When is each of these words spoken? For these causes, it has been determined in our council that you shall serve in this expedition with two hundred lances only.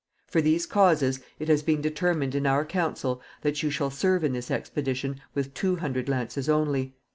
For 0.25 0.41
these 0.41 0.65
causes, 0.65 1.19
it 1.37 1.47
has 1.47 1.61
been 1.61 1.79
determined 1.79 2.33
in 2.33 2.47
our 2.47 2.65
council 2.65 3.21
that 3.43 3.61
you 3.61 3.69
shall 3.69 3.91
serve 3.91 4.23
in 4.23 4.33
this 4.33 4.49
expedition 4.49 5.21
with 5.35 5.53
two 5.53 5.75
hundred 5.75 6.09
lances 6.09 6.49
only. 6.49 6.95